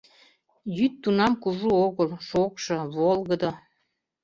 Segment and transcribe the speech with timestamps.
[0.77, 3.51] Йӱд тунам кужу огыл, шокшо, волгыдо...